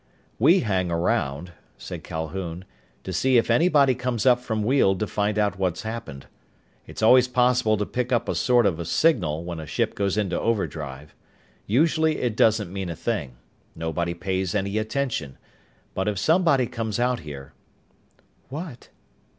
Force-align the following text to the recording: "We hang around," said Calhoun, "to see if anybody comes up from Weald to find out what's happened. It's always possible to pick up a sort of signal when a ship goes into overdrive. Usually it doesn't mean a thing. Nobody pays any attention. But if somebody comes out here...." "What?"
"We 0.39 0.61
hang 0.61 0.89
around," 0.89 1.51
said 1.77 2.03
Calhoun, 2.03 2.65
"to 3.03 3.13
see 3.13 3.37
if 3.37 3.51
anybody 3.51 3.93
comes 3.93 4.25
up 4.25 4.39
from 4.39 4.63
Weald 4.63 4.99
to 5.01 5.05
find 5.05 5.37
out 5.37 5.59
what's 5.59 5.83
happened. 5.83 6.25
It's 6.87 7.03
always 7.03 7.27
possible 7.27 7.77
to 7.77 7.85
pick 7.85 8.11
up 8.11 8.27
a 8.27 8.33
sort 8.33 8.65
of 8.65 8.87
signal 8.87 9.43
when 9.43 9.59
a 9.59 9.67
ship 9.67 9.93
goes 9.93 10.17
into 10.17 10.39
overdrive. 10.41 11.13
Usually 11.67 12.17
it 12.17 12.35
doesn't 12.35 12.73
mean 12.73 12.89
a 12.89 12.95
thing. 12.95 13.37
Nobody 13.75 14.15
pays 14.15 14.55
any 14.55 14.79
attention. 14.79 15.37
But 15.93 16.07
if 16.07 16.17
somebody 16.17 16.65
comes 16.65 16.99
out 16.99 17.19
here...." 17.19 17.53
"What?" 18.49 18.89